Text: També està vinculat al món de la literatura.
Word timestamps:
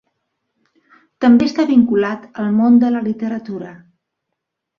També 1.25 1.47
està 1.49 1.65
vinculat 1.73 2.25
al 2.45 2.49
món 2.61 2.81
de 2.85 2.91
la 2.97 3.03
literatura. 3.11 3.71